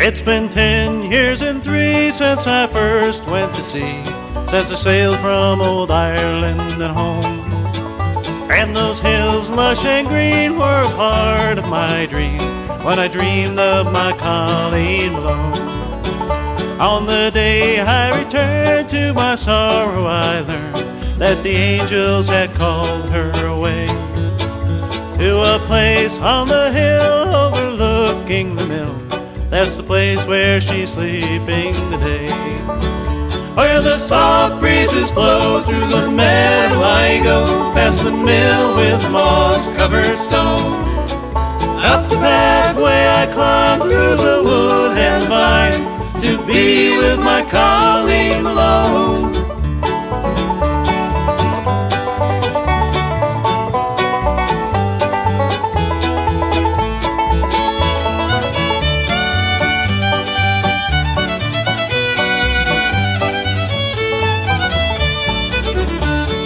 [0.00, 4.04] It's been ten years and three since I first went to sea,
[4.46, 7.24] since I sailed from old Ireland and home.
[8.48, 12.38] And those hills lush and green were a part of my dream
[12.84, 15.58] when I dreamed of my Colleen Malone.
[16.80, 23.08] On the day I returned to my sorrow, I learned that the angels had called
[23.08, 23.88] her away
[25.18, 29.07] to a place on the hill overlooking the mill.
[29.50, 32.28] That's the place where she's sleeping today.
[33.54, 39.68] Where the soft breezes blow through the meadow, I go past the mill with moss
[39.70, 40.84] covered stone.
[41.82, 47.42] Up the pathway I climb through the wood and vine to be with my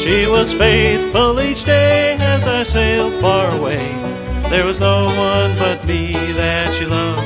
[0.02, 3.86] She was faithful each day as I sailed far away.
[4.50, 7.20] There was no one but me that she loved.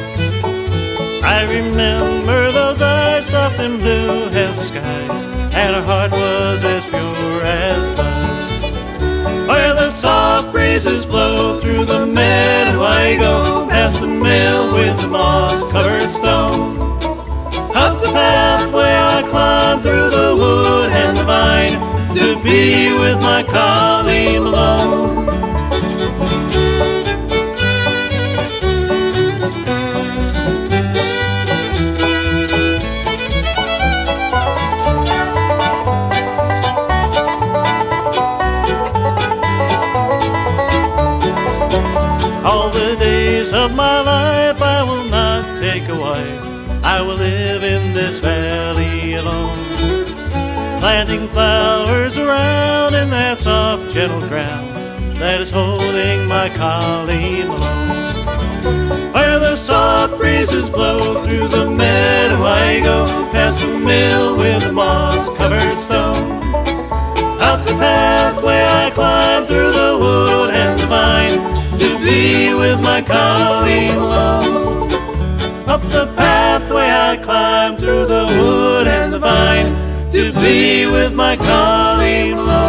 [1.24, 6.84] I remember those eyes soft and blue as the skies, and her heart was as
[6.84, 9.48] pure as buzz.
[9.48, 12.35] Where the soft breezes blow through the meadow,
[22.16, 25.28] to be with my Colleen Malone.
[42.44, 46.44] All the days of my life I will not take a wife.
[46.82, 48.95] I will live in this valley alone.
[50.86, 59.12] Planting flowers around in that soft, gentle ground that is holding my Colleen Malone.
[59.12, 64.70] Where the soft breezes blow through the meadow, I go past the mill with the
[64.70, 66.30] moss covered stone.
[67.40, 73.02] Up the pathway I climb through the wood and the vine to be with my
[73.02, 73.55] Colleen
[80.16, 82.65] to be with my Colleen Malone.